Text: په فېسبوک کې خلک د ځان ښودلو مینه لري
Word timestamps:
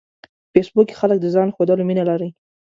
په 0.43 0.47
فېسبوک 0.53 0.85
کې 0.89 0.95
خلک 0.99 1.17
د 1.21 1.25
ځان 1.35 1.47
ښودلو 1.55 1.83
مینه 1.89 2.03
لري 2.09 2.29